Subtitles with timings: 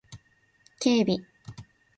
[0.81, 1.21] 警備